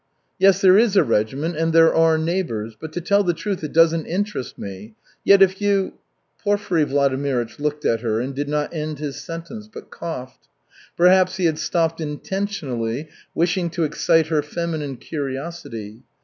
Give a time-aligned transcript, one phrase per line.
[0.39, 3.71] "Yes, there is a regiment and there are neighbors; but, to tell the truth, it
[3.71, 4.95] doesn't interest me.
[5.23, 5.93] Yet, if you"
[6.43, 10.47] Porfiry Vladimirych looked at her and did not end his sentence, but coughed.
[10.97, 16.01] Perhaps he had stopped intentionally, wishing to excite her feminine curiosity.